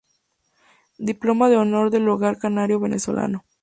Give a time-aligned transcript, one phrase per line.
[0.97, 3.45] Diploma de Honor del Hogar Canario Venezolano.